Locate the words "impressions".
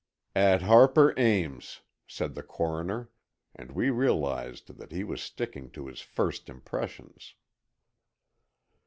6.49-7.35